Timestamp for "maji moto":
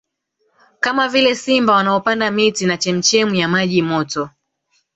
3.47-4.29